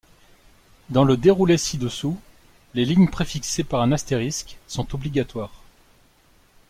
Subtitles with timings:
[0.89, 2.19] Dans le déroulé ci-dessous,
[2.73, 5.61] les lignes préfixés par un astérisque sont obligatoires.